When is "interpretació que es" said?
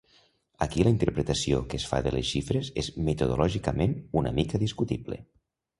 0.93-1.85